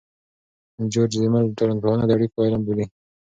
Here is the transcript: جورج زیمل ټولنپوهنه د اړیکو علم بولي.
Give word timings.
جورج 0.91 1.11
زیمل 1.19 1.43
ټولنپوهنه 1.57 2.03
د 2.05 2.11
اړیکو 2.17 2.37
علم 2.45 2.61
بولي. 2.67 2.85